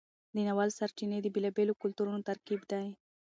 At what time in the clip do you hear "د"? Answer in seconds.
0.33-0.35, 1.21-1.27